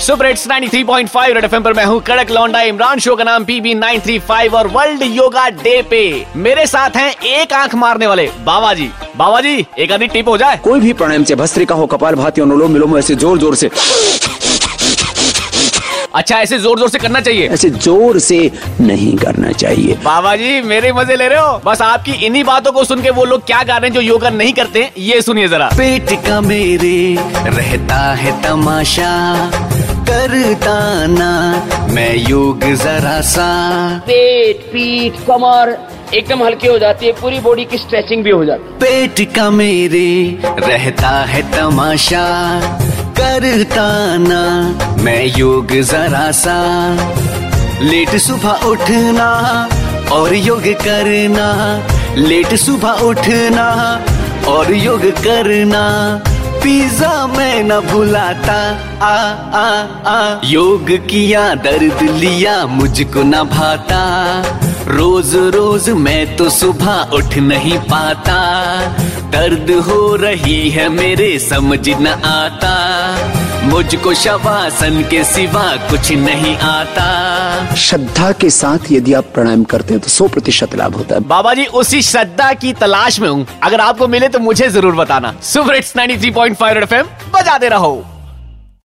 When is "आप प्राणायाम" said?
79.12-79.64